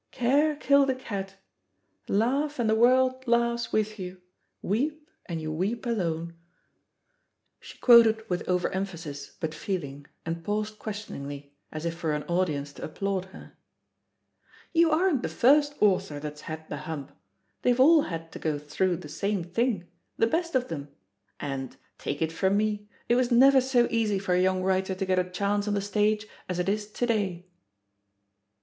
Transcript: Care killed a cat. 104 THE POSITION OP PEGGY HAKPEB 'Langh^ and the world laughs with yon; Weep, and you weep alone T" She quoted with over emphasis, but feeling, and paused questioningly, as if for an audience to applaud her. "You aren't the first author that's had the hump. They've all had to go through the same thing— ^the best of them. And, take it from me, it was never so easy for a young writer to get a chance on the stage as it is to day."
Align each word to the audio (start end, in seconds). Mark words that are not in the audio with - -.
Care 0.09 0.55
killed 0.55 0.89
a 0.89 0.95
cat. 0.95 1.35
104 2.07 2.25
THE 2.25 2.25
POSITION 2.25 2.25
OP 2.25 2.25
PEGGY 2.33 2.33
HAKPEB 2.33 2.47
'Langh^ 2.49 2.59
and 2.59 2.69
the 2.71 2.75
world 2.75 3.27
laughs 3.51 3.71
with 3.71 3.99
yon; 3.99 4.17
Weep, 4.63 5.09
and 5.27 5.39
you 5.39 5.51
weep 5.51 5.85
alone 5.85 6.27
T" 6.29 6.33
She 7.59 7.77
quoted 7.77 8.27
with 8.27 8.49
over 8.49 8.71
emphasis, 8.71 9.37
but 9.39 9.53
feeling, 9.53 10.07
and 10.25 10.43
paused 10.43 10.79
questioningly, 10.79 11.53
as 11.71 11.85
if 11.85 11.93
for 11.93 12.13
an 12.13 12.23
audience 12.23 12.73
to 12.73 12.83
applaud 12.83 13.25
her. 13.25 13.55
"You 14.73 14.89
aren't 14.89 15.21
the 15.21 15.29
first 15.29 15.75
author 15.79 16.19
that's 16.19 16.41
had 16.49 16.67
the 16.67 16.77
hump. 16.77 17.11
They've 17.61 17.79
all 17.79 18.01
had 18.01 18.31
to 18.31 18.39
go 18.39 18.57
through 18.57 18.97
the 18.97 19.07
same 19.07 19.43
thing— 19.43 19.85
^the 20.19 20.27
best 20.31 20.55
of 20.55 20.67
them. 20.69 20.89
And, 21.39 21.77
take 21.99 22.23
it 22.23 22.31
from 22.31 22.57
me, 22.57 22.87
it 23.07 23.13
was 23.13 23.29
never 23.29 23.61
so 23.61 23.87
easy 23.91 24.17
for 24.17 24.33
a 24.33 24.41
young 24.41 24.63
writer 24.63 24.95
to 24.95 25.05
get 25.05 25.19
a 25.19 25.29
chance 25.29 25.67
on 25.67 25.75
the 25.75 25.79
stage 25.79 26.25
as 26.49 26.57
it 26.57 26.67
is 26.67 26.89
to 26.91 27.05
day." 27.05 27.45